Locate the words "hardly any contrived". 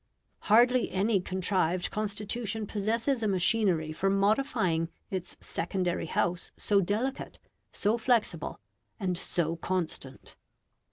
0.49-1.91